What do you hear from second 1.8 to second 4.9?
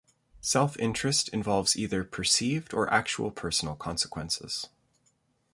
perceived or actual personal consequences.